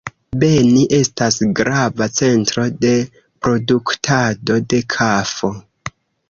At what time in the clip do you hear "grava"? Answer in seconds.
1.59-2.07